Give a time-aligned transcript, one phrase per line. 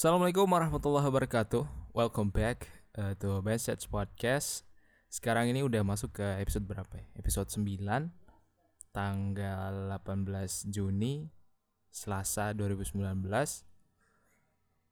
[0.00, 1.92] Assalamualaikum warahmatullahi wabarakatuh.
[1.92, 4.64] Welcome back uh, to Message Podcast.
[5.12, 7.04] Sekarang ini udah masuk ke episode berapa ya?
[7.20, 8.08] Episode 9
[8.96, 11.28] tanggal 18 Juni
[11.92, 12.96] Selasa 2019.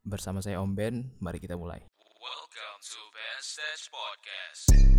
[0.05, 1.89] Bersama saya Om Ben, mari kita mulai.
[2.21, 4.98] Welcome to Message Podcast.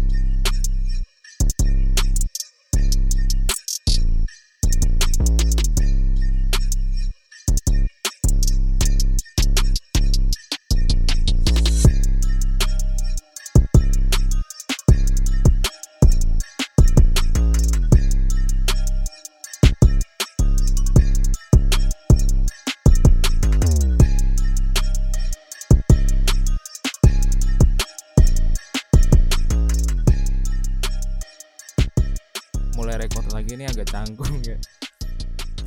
[33.99, 34.55] Canggung ya.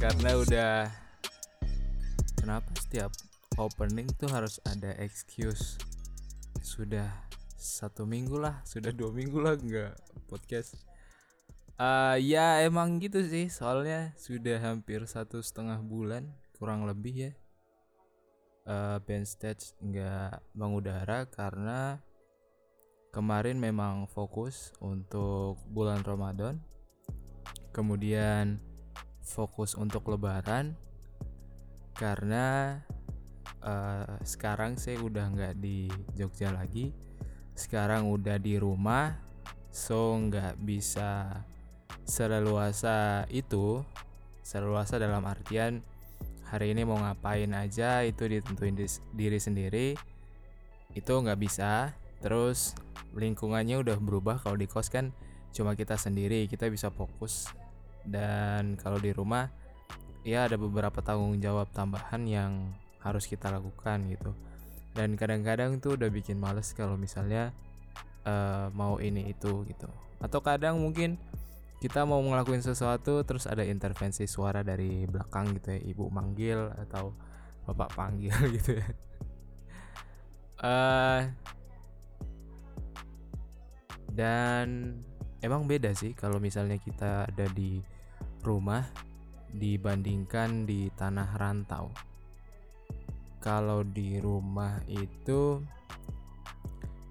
[0.01, 0.89] Karena udah
[2.41, 3.13] kenapa setiap
[3.61, 5.77] opening tuh harus ada excuse?
[6.65, 7.13] Sudah
[7.61, 9.93] satu minggu lah sudah dua minggu lah nggak
[10.33, 10.81] podcast.
[11.77, 17.33] Eh ya emang gitu sih soalnya sudah hampir satu setengah bulan kurang lebih ya
[18.63, 21.99] eh band stage nggak mengudara karena
[23.11, 26.63] kemarin memang fokus untuk bulan Ramadan
[27.73, 28.61] kemudian
[29.25, 30.77] fokus untuk lebaran
[31.97, 32.79] karena
[33.65, 36.93] eh, sekarang saya udah nggak di Jogja lagi.
[37.53, 39.17] Sekarang udah di rumah
[39.73, 41.45] so nggak bisa
[42.05, 43.81] seleluasa itu
[44.45, 45.81] seleluasa dalam artian
[46.49, 49.97] hari ini mau ngapain aja itu ditentuin dis- diri sendiri
[50.93, 51.97] itu nggak bisa.
[52.21, 52.77] Terus
[53.17, 55.13] lingkungannya udah berubah kalau di kos kan
[55.53, 57.53] cuma kita sendiri kita bisa fokus
[58.07, 59.51] dan kalau di rumah
[60.23, 62.53] ya ada beberapa tanggung jawab tambahan yang
[63.03, 64.33] harus kita lakukan gitu.
[64.93, 67.51] Dan kadang-kadang tuh udah bikin males kalau misalnya
[68.27, 69.89] eh, mau ini itu gitu.
[70.23, 71.19] Atau kadang mungkin
[71.83, 77.11] kita mau ngelakuin sesuatu terus ada intervensi suara dari belakang gitu ya ibu manggil atau
[77.67, 78.89] bapak panggil gitu ya.
[80.63, 81.23] Eh
[84.13, 85.01] dan
[85.43, 87.83] emang beda sih kalau misalnya kita ada di
[88.43, 88.85] rumah
[89.55, 91.89] dibandingkan di tanah rantau.
[93.43, 95.59] Kalau di rumah itu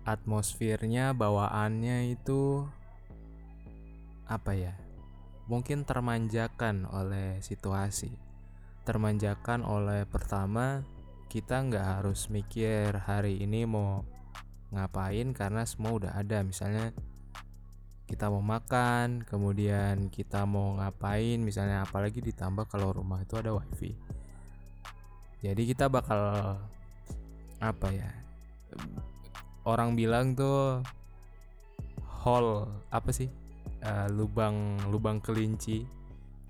[0.07, 2.63] atmosfernya, bawaannya itu
[4.27, 4.73] apa ya?
[5.51, 8.15] Mungkin termanjakan oleh situasi.
[8.87, 10.87] Termanjakan oleh pertama
[11.27, 14.03] kita nggak harus mikir hari ini mau
[14.71, 16.95] ngapain karena semua udah ada misalnya
[18.11, 23.95] kita mau makan, kemudian kita mau ngapain, misalnya apalagi ditambah kalau rumah itu ada wifi.
[25.39, 26.19] Jadi kita bakal
[27.63, 28.11] apa ya?
[29.63, 30.83] Orang bilang tuh
[32.03, 33.31] hall apa sih?
[33.81, 35.87] Eh, lubang lubang kelinci.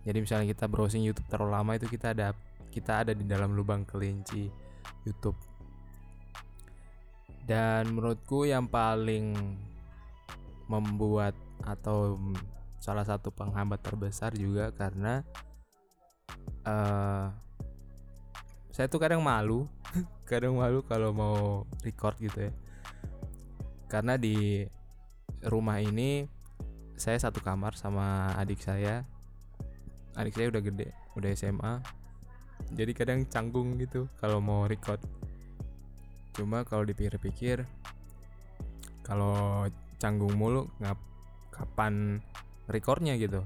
[0.01, 2.33] Jadi misalnya kita browsing YouTube terlalu lama itu kita ada
[2.73, 4.49] kita ada di dalam lubang kelinci
[5.05, 5.37] YouTube.
[7.45, 9.37] Dan menurutku yang paling
[10.71, 11.35] membuat
[11.65, 12.17] atau
[12.81, 15.21] salah satu penghambat terbesar juga karena
[16.65, 17.27] eh
[18.71, 19.67] saya tuh kadang malu,
[20.31, 22.51] kadang malu kalau mau record gitu ya.
[23.91, 24.63] Karena di
[25.43, 26.23] rumah ini
[26.95, 29.03] saya satu kamar sama adik saya.
[30.15, 30.87] Adik saya udah gede,
[31.19, 31.83] udah SMA.
[32.71, 35.03] Jadi kadang canggung gitu kalau mau record.
[36.31, 37.67] Cuma kalau dipikir-pikir
[39.03, 39.67] kalau
[39.99, 40.95] canggung mulu ngap
[41.61, 42.25] kapan
[42.65, 43.45] recordnya gitu.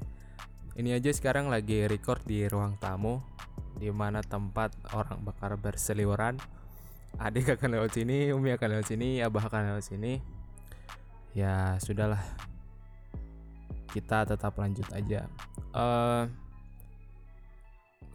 [0.79, 3.19] Ini aja sekarang lagi record di ruang tamu
[3.75, 6.39] di mana tempat orang bakar berseliweran.
[7.19, 10.19] Adik akan lewat sini umi akan lewat sini abah akan lewat sini.
[11.35, 12.23] Ya sudahlah.
[13.91, 15.27] Kita tetap lanjut aja.
[15.75, 16.23] Eh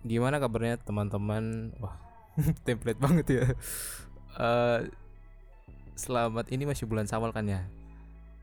[0.05, 1.77] gimana kabarnya teman-teman?
[1.81, 1.97] Wah
[2.69, 3.45] template banget ya.
[4.37, 4.81] Eh
[5.97, 7.61] selamat ini masih bulan Sawal kan ya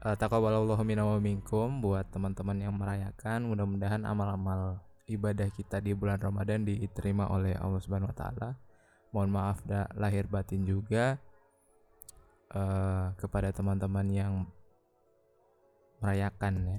[0.03, 6.19] uh, taqabbalallahu minna wa minkum buat teman-teman yang merayakan mudah-mudahan amal-amal ibadah kita di bulan
[6.19, 8.49] Ramadan diterima oleh Allah Subhanahu wa taala.
[9.15, 11.15] Mohon maaf dah lahir batin juga
[12.51, 14.33] uh, kepada teman-teman yang
[16.03, 16.77] merayakan ya.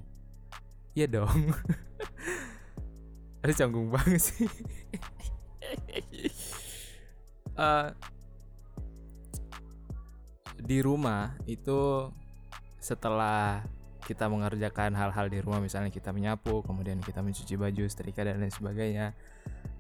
[0.94, 1.56] Iya dong.
[3.42, 4.50] Ada canggung banget sih.
[7.56, 7.96] uh,
[10.68, 12.12] di rumah itu
[12.88, 13.68] setelah
[14.08, 18.48] kita mengerjakan hal-hal di rumah misalnya kita menyapu kemudian kita mencuci baju setrika dan lain
[18.48, 19.12] sebagainya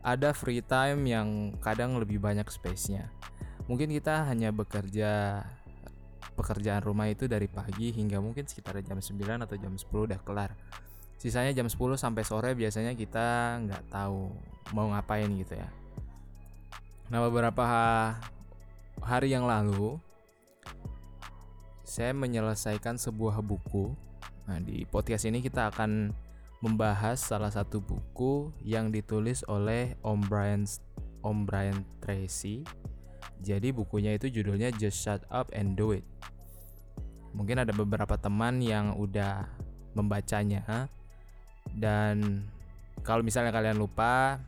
[0.04, 1.28] ada free time yang
[1.64, 3.10] kadang lebih banyak space-nya.
[3.66, 5.42] Mungkin kita hanya bekerja
[6.38, 10.54] pekerjaan rumah itu dari pagi hingga mungkin sekitar jam 9 atau jam 10 udah kelar.
[11.18, 14.30] Sisanya jam 10 sampai sore biasanya kita nggak tahu
[14.70, 15.68] mau ngapain gitu ya.
[17.10, 17.64] Nah beberapa
[19.02, 19.98] hari yang lalu
[21.88, 23.96] saya menyelesaikan sebuah buku.
[24.44, 26.12] Nah di podcast ini kita akan
[26.60, 30.68] membahas salah satu buku yang ditulis oleh Om Brian
[31.24, 32.60] Om Brian Tracy.
[33.40, 36.04] Jadi bukunya itu judulnya Just Shut Up and Do It.
[37.32, 39.48] Mungkin ada beberapa teman yang udah
[39.96, 40.92] membacanya
[41.72, 42.44] dan
[43.00, 44.42] kalau misalnya kalian lupa,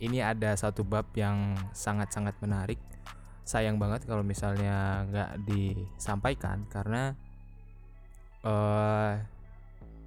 [0.00, 2.80] ini ada satu bab yang sangat-sangat menarik.
[3.42, 7.18] Sayang banget kalau misalnya nggak disampaikan karena
[8.46, 9.18] uh,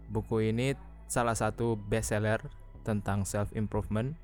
[0.07, 2.39] buku ini salah satu bestseller
[2.87, 4.15] tentang self improvement.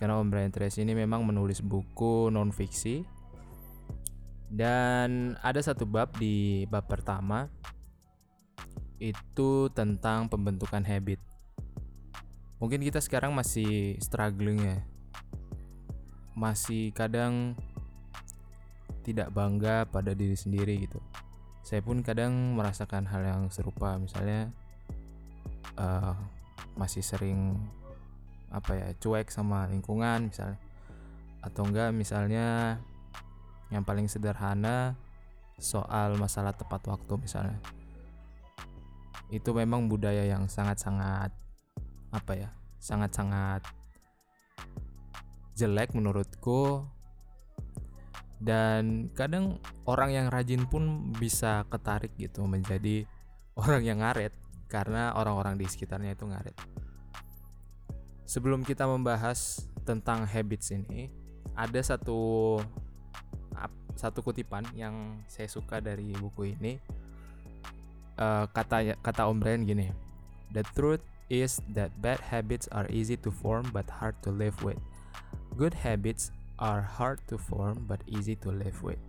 [0.00, 3.04] Karena Om Brian Tracy ini memang menulis buku non fiksi
[4.50, 7.46] dan ada satu bab di bab pertama
[8.98, 11.22] itu tentang pembentukan habit.
[12.60, 14.78] Mungkin kita sekarang masih struggling ya.
[16.36, 17.56] Masih kadang
[19.00, 21.00] tidak bangga pada diri sendiri gitu.
[21.60, 24.48] Saya pun kadang merasakan hal yang serupa misalnya
[25.76, 26.16] uh,
[26.76, 27.56] masih sering
[28.50, 30.60] apa ya cuek sama lingkungan misalnya.
[31.40, 32.76] Atau enggak misalnya
[33.72, 34.98] yang paling sederhana
[35.60, 37.60] soal masalah tepat waktu misalnya.
[39.30, 41.30] Itu memang budaya yang sangat-sangat
[42.10, 42.50] apa ya
[42.82, 43.62] sangat-sangat
[45.54, 46.82] jelek menurutku
[48.40, 53.04] dan kadang orang yang rajin pun bisa ketarik gitu menjadi
[53.62, 54.32] orang yang ngaret
[54.72, 56.56] karena orang-orang di sekitarnya itu ngaret.
[58.24, 61.10] Sebelum kita membahas tentang habits ini,
[61.58, 62.56] ada satu
[63.98, 66.80] satu kutipan yang saya suka dari buku ini.
[68.20, 69.92] Uh, kata kata Om Brian gini,
[70.52, 71.00] the truth
[71.32, 74.80] is that bad habits are easy to form but hard to live with.
[75.56, 79.00] Good habits are hard to form but easy to live with.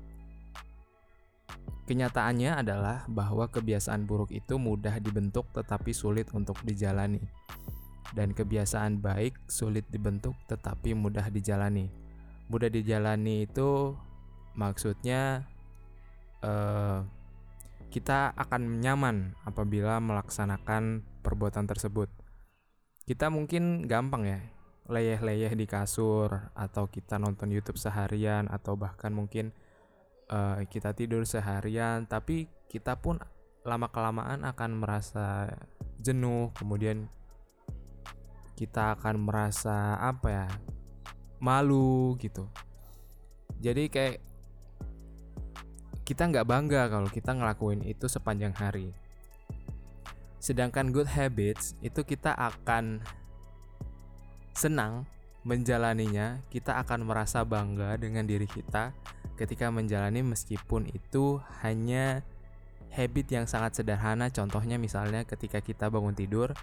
[1.86, 7.19] Kenyataannya adalah bahwa kebiasaan buruk itu mudah dibentuk tetapi sulit untuk dijalani.
[8.15, 11.92] Dan kebiasaan baik sulit dibentuk tetapi mudah dijalani.
[12.48, 13.95] Mudah dijalani itu
[14.56, 15.47] maksudnya
[16.44, 17.04] uh,
[17.92, 22.07] kita akan nyaman apabila melaksanakan perbuatan tersebut.
[23.04, 24.39] Kita mungkin gampang ya,
[24.92, 29.56] leyeh-leyeh di kasur atau kita nonton YouTube seharian atau bahkan mungkin
[30.28, 33.18] uh, kita tidur seharian, tapi kita pun
[33.64, 35.48] lama kelamaan akan merasa
[36.04, 37.08] jenuh, kemudian
[38.60, 40.48] kita akan merasa apa ya?
[41.42, 42.46] malu gitu.
[43.58, 44.22] Jadi kayak
[46.06, 48.94] kita nggak bangga kalau kita ngelakuin itu sepanjang hari.
[50.38, 53.02] Sedangkan good habits itu kita akan
[54.53, 55.07] senang
[55.42, 58.94] menjalaninya, kita akan merasa bangga dengan diri kita
[59.39, 62.21] ketika menjalani meskipun itu hanya
[62.94, 64.30] habit yang sangat sederhana.
[64.30, 66.53] Contohnya misalnya ketika kita bangun tidur,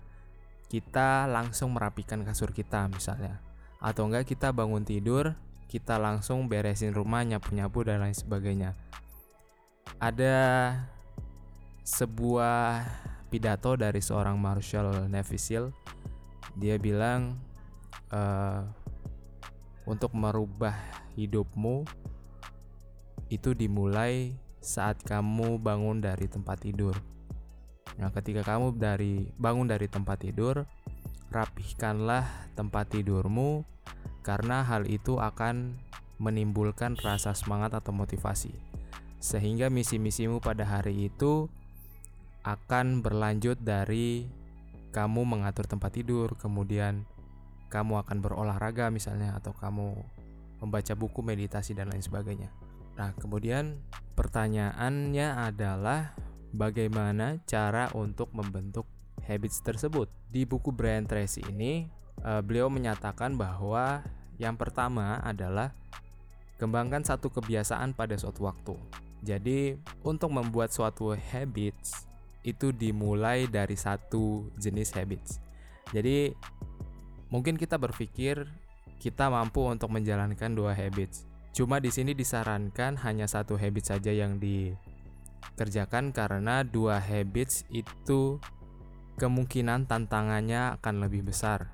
[0.70, 3.42] kita langsung merapikan kasur kita misalnya.
[3.82, 5.34] Atau enggak kita bangun tidur,
[5.66, 8.78] kita langsung beresin rumah, nyapu-nyapu dan lain sebagainya
[9.96, 10.36] ada
[11.82, 12.84] sebuah
[13.32, 15.72] pidato dari seorang Marshall SEAL.
[16.58, 17.40] Dia bilang
[18.12, 18.64] uh,
[19.88, 20.76] untuk merubah
[21.16, 21.88] hidupmu
[23.28, 26.96] itu dimulai saat kamu bangun dari tempat tidur.
[27.98, 30.64] Nah, ketika kamu dari bangun dari tempat tidur,
[31.28, 33.64] rapihkanlah tempat tidurmu
[34.24, 35.76] karena hal itu akan
[36.20, 38.52] menimbulkan rasa semangat atau motivasi
[39.18, 41.50] sehingga misi-misimu pada hari itu
[42.46, 44.30] akan berlanjut dari
[44.94, 47.04] kamu mengatur tempat tidur, kemudian
[47.68, 49.96] kamu akan berolahraga misalnya atau kamu
[50.58, 52.50] membaca buku meditasi dan lain sebagainya.
[52.98, 53.78] Nah, kemudian
[54.18, 56.18] pertanyaannya adalah
[56.50, 58.88] bagaimana cara untuk membentuk
[59.22, 60.10] habits tersebut.
[60.26, 61.86] Di buku Brian Tracy ini,
[62.26, 64.02] uh, beliau menyatakan bahwa
[64.40, 65.70] yang pertama adalah
[66.58, 68.74] kembangkan satu kebiasaan pada suatu waktu.
[69.22, 72.06] Jadi, untuk membuat suatu habits
[72.46, 75.42] itu dimulai dari satu jenis habits.
[75.90, 76.34] Jadi,
[77.28, 78.48] mungkin kita berpikir
[78.98, 81.24] kita mampu untuk menjalankan dua habits.
[81.54, 88.42] Cuma di sini disarankan hanya satu habit saja yang dikerjakan karena dua habits itu
[89.18, 91.70] kemungkinan tantangannya akan lebih besar.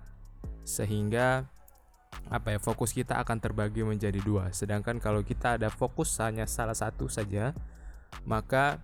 [0.65, 1.49] Sehingga
[2.31, 6.77] apa ya fokus kita akan terbagi menjadi dua sedangkan kalau kita ada fokus hanya salah
[6.77, 7.53] satu saja
[8.25, 8.81] maka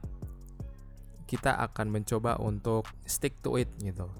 [1.31, 4.11] kita akan mencoba untuk stick to it gitu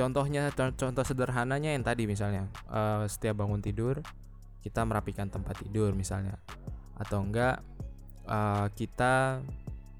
[0.00, 4.00] contohnya contoh sederhananya yang tadi misalnya uh, setiap bangun tidur
[4.64, 6.40] kita merapikan tempat tidur misalnya
[6.96, 7.60] atau enggak
[8.24, 9.44] uh, kita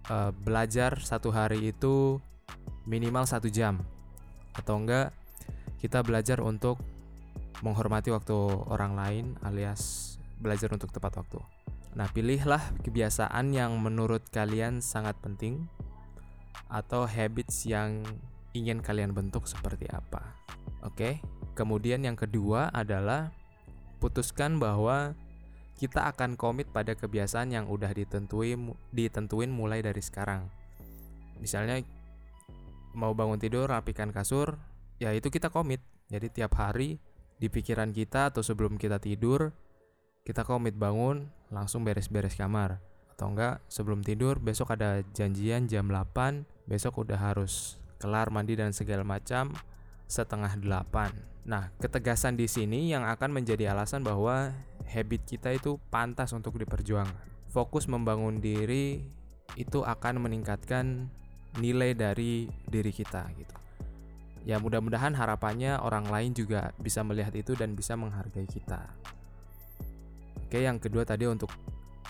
[0.08, 2.16] uh, belajar satu hari itu
[2.88, 3.84] minimal satu jam
[4.56, 5.12] atau enggak
[5.80, 6.80] kita belajar untuk
[7.60, 8.36] menghormati waktu
[8.72, 11.40] orang lain alias belajar untuk tepat waktu.
[11.92, 15.68] Nah, pilihlah kebiasaan yang menurut kalian sangat penting
[16.70, 18.06] atau habits yang
[18.56, 20.36] ingin kalian bentuk seperti apa.
[20.82, 21.20] Oke.
[21.54, 23.34] Kemudian yang kedua adalah
[24.00, 25.12] putuskan bahwa
[25.76, 30.48] kita akan komit pada kebiasaan yang udah ditentuin ditentuin mulai dari sekarang.
[31.40, 31.80] Misalnya
[32.96, 34.56] mau bangun tidur rapikan kasur,
[35.00, 35.80] ya itu kita komit.
[36.08, 37.00] Jadi tiap hari
[37.40, 39.48] di pikiran kita atau sebelum kita tidur
[40.28, 42.76] kita komit bangun langsung beres-beres kamar
[43.16, 48.72] atau enggak sebelum tidur besok ada janjian jam 8 besok udah harus kelar mandi dan
[48.72, 49.52] segala macam
[50.08, 54.56] setengah 8 nah ketegasan di sini yang akan menjadi alasan bahwa
[54.90, 57.30] habit kita itu pantas untuk diperjuangkan.
[57.50, 59.06] Fokus membangun diri
[59.54, 61.10] itu akan meningkatkan
[61.58, 63.56] nilai dari diri kita gitu.
[64.46, 68.86] Ya mudah-mudahan harapannya orang lain juga bisa melihat itu dan bisa menghargai kita.
[70.46, 71.50] Oke yang kedua tadi untuk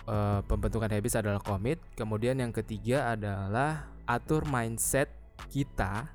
[0.09, 1.81] uh, pembentukan habits adalah komit.
[1.97, 5.09] Kemudian yang ketiga adalah atur mindset
[5.49, 6.13] kita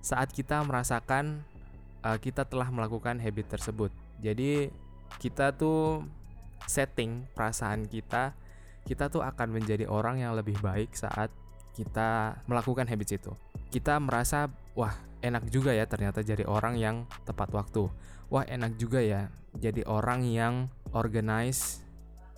[0.00, 1.44] saat kita merasakan
[2.06, 4.72] uh, kita telah melakukan habit tersebut jadi
[5.20, 6.06] kita tuh
[6.64, 8.32] setting perasaan kita
[8.86, 11.28] kita tuh akan menjadi orang yang lebih baik saat
[11.76, 13.34] kita melakukan habits itu
[13.68, 14.48] kita merasa
[14.78, 14.94] wah
[15.26, 16.96] enak juga ya ternyata jadi orang yang
[17.26, 17.90] tepat waktu.
[18.30, 20.54] Wah enak juga ya jadi orang yang
[20.92, 21.82] organize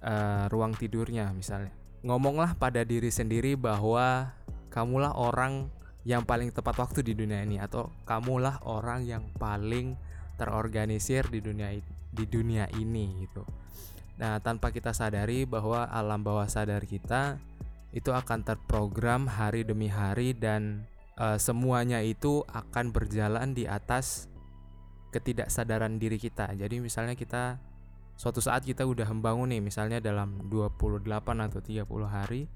[0.04, 1.72] uh, ruang tidurnya misalnya.
[2.04, 4.32] Ngomonglah pada diri sendiri bahwa
[4.70, 5.68] kamulah orang
[6.08, 9.92] yang paling tepat waktu di dunia ini atau kamulah orang yang paling
[10.40, 11.68] terorganisir di dunia
[12.08, 13.44] di dunia ini gitu.
[14.16, 17.36] Nah, tanpa kita sadari bahwa alam bawah sadar kita
[17.92, 20.88] itu akan terprogram hari demi hari dan
[21.20, 24.32] uh, semuanya itu akan berjalan di atas
[25.12, 26.56] ketidaksadaran diri kita.
[26.56, 27.60] Jadi misalnya kita
[28.16, 32.48] suatu saat kita udah membangun nih misalnya dalam 28 atau 30 hari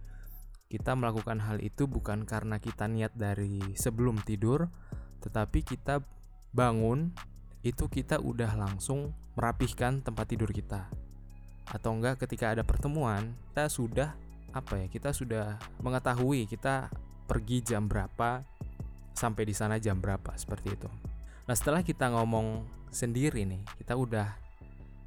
[0.73, 4.73] kita melakukan hal itu bukan karena kita niat dari sebelum tidur
[5.21, 6.01] tetapi kita
[6.57, 7.13] bangun
[7.61, 10.89] itu kita udah langsung merapihkan tempat tidur kita
[11.69, 14.17] atau enggak ketika ada pertemuan kita sudah
[14.57, 16.89] apa ya kita sudah mengetahui kita
[17.29, 18.45] pergi jam berapa
[19.13, 20.89] sampai di sana jam berapa seperti itu.
[21.49, 24.37] Nah setelah kita ngomong sendiri nih, kita udah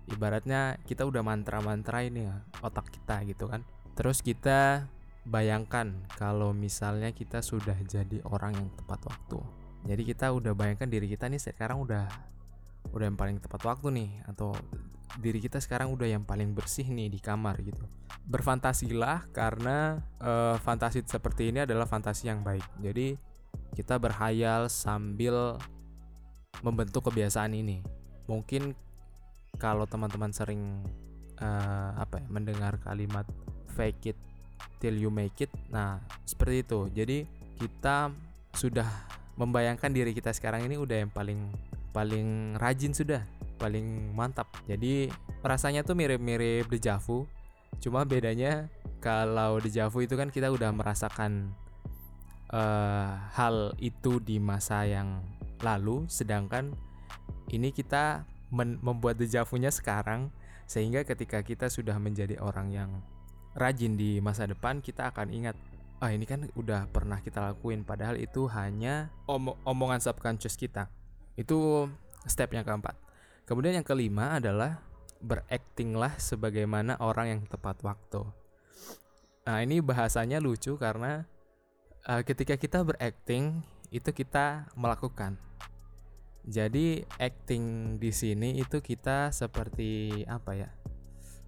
[0.09, 3.61] ibaratnya kita udah mantra-mantra ini ya otak kita gitu kan.
[3.93, 4.89] Terus kita
[5.25, 9.41] bayangkan kalau misalnya kita sudah jadi orang yang tepat waktu.
[9.85, 12.05] Jadi kita udah bayangkan diri kita nih sekarang udah
[12.93, 14.53] udah yang paling tepat waktu nih atau
[15.17, 17.85] diri kita sekarang udah yang paling bersih nih di kamar gitu.
[18.29, 22.65] Berfantasilah karena uh, fantasi seperti ini adalah fantasi yang baik.
[22.81, 23.17] Jadi
[23.73, 25.57] kita berhayal sambil
[26.61, 27.81] membentuk kebiasaan ini.
[28.29, 28.73] Mungkin
[29.57, 30.83] kalau teman-teman sering
[31.39, 33.25] uh, apa ya, mendengar kalimat
[33.75, 34.17] fake it
[34.79, 35.51] till you make it.
[35.71, 36.79] Nah, seperti itu.
[36.91, 37.17] Jadi
[37.59, 38.11] kita
[38.55, 38.87] sudah
[39.35, 41.51] membayangkan diri kita sekarang ini udah yang paling
[41.91, 43.23] paling rajin sudah,
[43.55, 44.51] paling mantap.
[44.67, 45.11] Jadi
[45.43, 47.27] rasanya tuh mirip-mirip dejavu.
[47.79, 48.71] Cuma bedanya
[49.03, 51.53] kalau dejavu itu kan kita udah merasakan
[52.51, 55.21] uh, hal itu di masa yang
[55.63, 56.75] lalu sedangkan
[57.49, 60.31] ini kita membuat dejavunya sekarang
[60.65, 62.89] sehingga ketika kita sudah menjadi orang yang
[63.55, 65.55] rajin di masa depan kita akan ingat
[66.03, 70.91] ah ini kan udah pernah kita lakuin padahal itu hanya om omongan subconscious kita
[71.39, 71.87] itu
[72.27, 72.99] step yang keempat
[73.47, 74.83] kemudian yang kelima adalah
[75.23, 78.27] beraktinglah sebagaimana orang yang tepat waktu
[79.47, 81.23] nah ini bahasanya lucu karena
[82.05, 83.63] uh, ketika kita berakting
[83.95, 85.37] itu kita melakukan.
[86.45, 90.69] Jadi acting di sini itu kita seperti apa ya?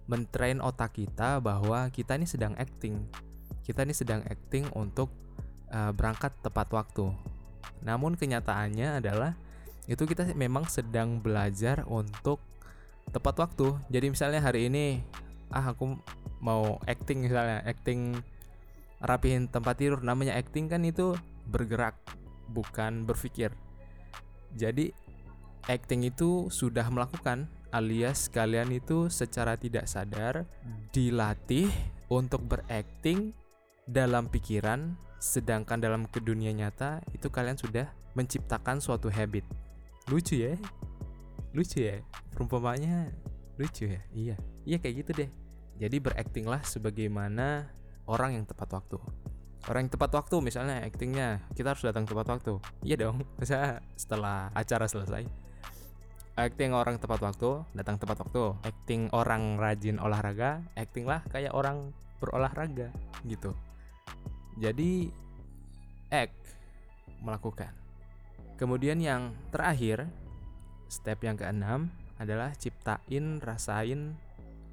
[0.08, 2.96] Mentrain otak kita bahwa kita ini sedang acting.
[3.62, 5.12] Kita ini sedang acting untuk
[5.68, 7.12] uh, berangkat tepat waktu.
[7.84, 9.36] Namun kenyataannya adalah
[9.84, 12.40] itu kita memang sedang belajar untuk
[13.12, 13.76] tepat waktu.
[13.92, 15.04] Jadi misalnya hari ini
[15.52, 15.96] ah aku
[16.40, 18.16] mau acting misalnya, acting
[18.98, 21.14] rapihin tempat tidur namanya acting kan itu
[21.46, 21.94] bergerak
[22.50, 23.54] bukan berpikir
[24.56, 24.90] jadi
[25.68, 30.48] acting itu sudah melakukan alias kalian itu secara tidak sadar
[30.92, 31.68] dilatih
[32.08, 33.36] untuk berakting
[33.84, 39.44] dalam pikiran sedangkan dalam ke dunia nyata itu kalian sudah menciptakan suatu habit.
[40.08, 40.54] Lucu ya?
[41.52, 42.00] Lucu ya?
[42.32, 43.12] Perumpamanya
[43.58, 44.00] lucu ya?
[44.14, 44.36] Iya.
[44.64, 45.30] Iya kayak gitu deh.
[45.78, 47.68] Jadi beraktinglah sebagaimana
[48.06, 48.98] orang yang tepat waktu.
[49.66, 52.62] Orang yang tepat waktu misalnya actingnya kita harus datang tepat waktu.
[52.86, 53.26] Iya dong.
[53.36, 55.47] Bisa setelah acara selesai
[56.38, 58.54] acting orang tepat waktu datang tepat waktu.
[58.62, 61.90] Acting orang rajin olahraga acting lah kayak orang
[62.22, 62.94] berolahraga
[63.26, 63.50] gitu.
[64.54, 65.10] Jadi
[66.14, 66.38] act
[67.18, 67.74] melakukan.
[68.54, 70.06] Kemudian yang terakhir
[70.86, 74.14] step yang keenam adalah ciptain rasain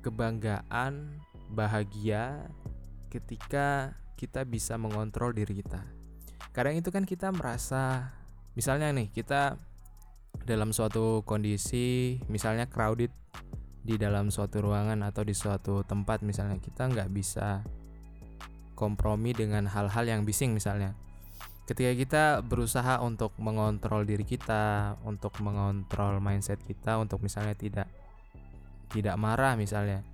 [0.02, 1.22] kebanggaan
[1.54, 2.50] bahagia
[3.10, 5.82] ketika kita bisa mengontrol diri kita.
[6.54, 8.14] Kadang itu kan kita merasa
[8.58, 9.60] misalnya nih kita
[10.46, 13.10] dalam suatu kondisi misalnya crowded
[13.86, 17.62] di dalam suatu ruangan atau di suatu tempat misalnya kita nggak bisa
[18.74, 20.94] kompromi dengan hal-hal yang bising misalnya.
[21.66, 27.90] Ketika kita berusaha untuk mengontrol diri kita untuk mengontrol mindset kita untuk misalnya tidak
[28.94, 30.06] tidak marah misalnya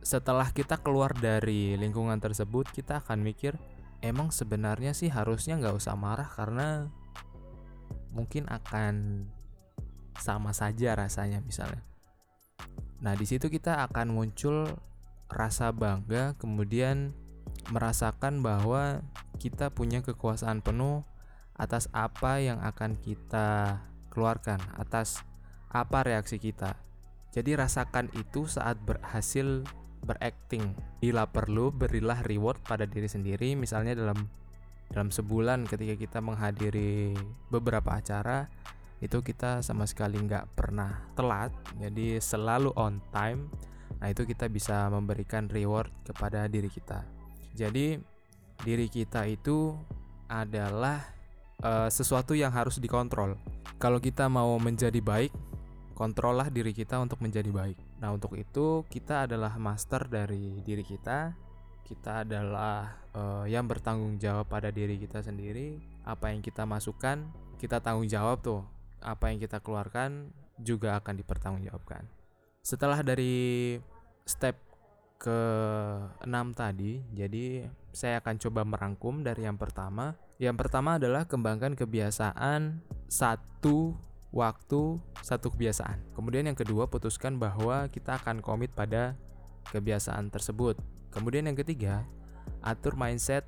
[0.00, 3.54] setelah kita keluar dari lingkungan tersebut kita akan mikir
[4.00, 6.88] emang sebenarnya sih harusnya nggak usah marah karena
[8.10, 9.24] mungkin akan
[10.20, 11.82] sama saja rasanya misalnya
[13.00, 14.68] nah di situ kita akan muncul
[15.32, 17.16] rasa bangga kemudian
[17.72, 19.00] merasakan bahwa
[19.40, 21.02] kita punya kekuasaan penuh
[21.56, 23.80] atas apa yang akan kita
[24.12, 25.24] keluarkan atas
[25.72, 26.76] apa reaksi kita
[27.30, 29.62] jadi rasakan itu saat berhasil
[30.02, 30.74] berakting.
[30.98, 34.26] Bila perlu, berilah reward pada diri sendiri, misalnya dalam
[34.90, 37.14] dalam sebulan ketika kita menghadiri
[37.46, 38.50] beberapa acara
[39.00, 43.48] itu kita sama sekali nggak pernah telat jadi selalu on time
[44.00, 47.04] nah itu kita bisa memberikan reward kepada diri kita
[47.56, 48.00] jadi
[48.60, 49.76] diri kita itu
[50.28, 51.00] adalah
[51.64, 53.36] uh, sesuatu yang harus dikontrol
[53.80, 55.32] kalau kita mau menjadi baik
[56.00, 57.76] kontrollah diri kita untuk menjadi baik.
[58.00, 61.36] Nah, untuk itu kita adalah master dari diri kita.
[61.84, 65.76] Kita adalah uh, yang bertanggung jawab pada diri kita sendiri.
[66.08, 67.20] Apa yang kita masukkan,
[67.60, 68.64] kita tanggung jawab tuh.
[69.00, 72.04] Apa yang kita keluarkan juga akan dipertanggungjawabkan.
[72.60, 73.76] Setelah dari
[74.28, 74.56] step
[75.20, 75.40] ke
[76.24, 80.16] enam tadi, jadi saya akan coba merangkum dari yang pertama.
[80.40, 83.92] Yang pertama adalah kembangkan kebiasaan satu
[84.32, 86.16] waktu, satu kebiasaan.
[86.16, 89.18] Kemudian yang kedua, putuskan bahwa kita akan komit pada
[89.74, 90.80] kebiasaan tersebut.
[91.12, 92.06] Kemudian yang ketiga,
[92.64, 93.44] atur mindset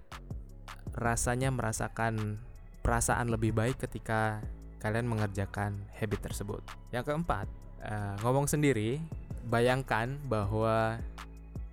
[0.92, 2.42] rasanya merasakan
[2.84, 4.44] perasaan lebih baik ketika
[4.82, 6.58] kalian mengerjakan habit tersebut.
[6.90, 7.46] Yang keempat,
[7.86, 8.98] uh, ngomong sendiri,
[9.46, 10.98] bayangkan bahwa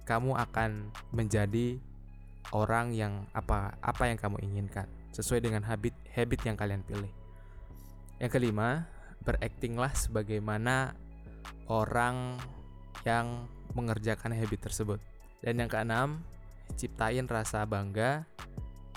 [0.05, 1.81] kamu akan menjadi
[2.53, 7.09] orang yang apa apa yang kamu inginkan sesuai dengan habit habit yang kalian pilih.
[8.21, 8.85] Yang kelima,
[9.25, 10.93] beraktinglah sebagaimana
[11.69, 12.37] orang
[13.05, 14.99] yang mengerjakan habit tersebut.
[15.39, 16.19] Dan yang keenam,
[16.75, 18.27] ciptain rasa bangga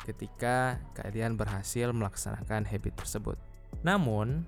[0.03, 3.39] ketika kalian berhasil melaksanakan habit tersebut.
[3.81, 4.45] Namun,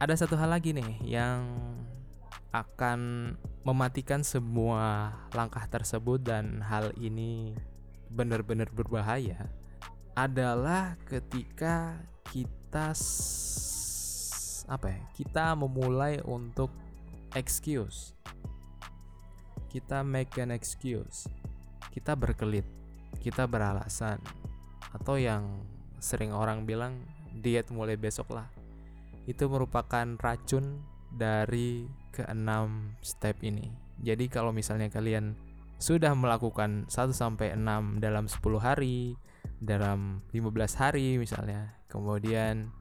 [0.00, 1.44] ada satu hal lagi nih yang
[2.56, 3.32] akan
[3.68, 7.52] mematikan semua langkah tersebut dan hal ini
[8.08, 9.52] benar-benar berbahaya
[10.16, 12.00] adalah ketika
[12.32, 12.96] kita
[14.66, 16.72] apa ya kita memulai untuk
[17.36, 18.16] excuse.
[19.68, 21.28] Kita make an excuse.
[21.92, 22.64] Kita berkelit
[23.20, 24.22] kita beralasan
[24.94, 25.66] atau yang
[25.98, 27.02] sering orang bilang
[27.36, 28.48] diet mulai besok lah
[29.26, 30.80] itu merupakan racun
[31.12, 33.70] dari keenam step ini
[34.00, 35.36] jadi kalau misalnya kalian
[35.76, 39.16] sudah melakukan 1 sampai 6 dalam 10 hari,
[39.60, 41.76] dalam 15 hari misalnya.
[41.92, 42.72] Kemudian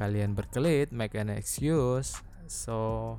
[0.00, 3.16] kalian berkelit, make an excuse, so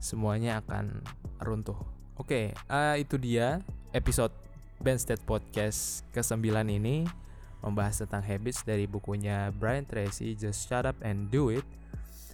[0.00, 1.04] semuanya akan
[1.44, 1.76] runtuh.
[2.16, 3.64] Oke, okay, uh, itu dia
[3.96, 4.32] episode
[4.80, 6.40] State Podcast ke-9
[6.72, 7.04] ini
[7.60, 11.64] membahas tentang habits dari bukunya Brian Tracy Just Shut Up and Do It.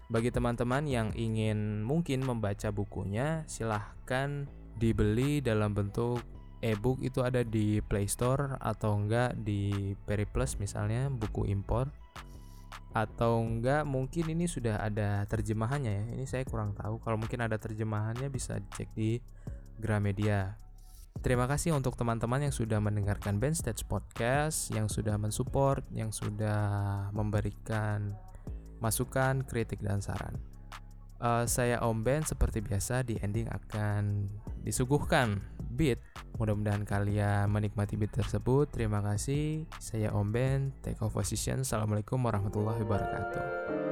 [0.06, 4.46] Bagi teman-teman yang ingin mungkin membaca bukunya, silahkan
[4.78, 6.22] dibeli dalam bentuk
[6.62, 7.02] e-book.
[7.02, 11.90] Itu ada di Play Store atau enggak di Periplus misalnya buku impor.
[12.94, 16.04] Atau enggak mungkin ini sudah ada terjemahannya ya.
[16.16, 17.02] Ini saya kurang tahu.
[17.02, 19.18] Kalau mungkin ada terjemahannya bisa cek di
[19.76, 20.65] Gramedia
[21.20, 27.08] terima kasih untuk teman-teman yang sudah mendengarkan Band Stage Podcast yang sudah mensupport yang sudah
[27.12, 28.16] memberikan
[28.80, 30.36] masukan kritik dan saran
[31.20, 34.28] uh, saya Om Ben seperti biasa di ending akan
[34.66, 35.40] disuguhkan
[35.76, 36.00] beat.
[36.36, 38.68] Mudah-mudahan kalian menikmati beat tersebut.
[38.72, 39.64] Terima kasih.
[39.78, 41.62] Saya Om Ben, take off position.
[41.62, 43.85] Assalamualaikum warahmatullahi wabarakatuh.